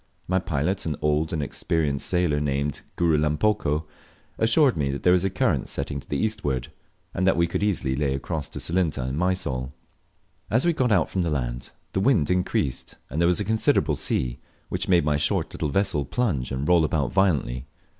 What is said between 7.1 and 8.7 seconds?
and that we could easily lay across to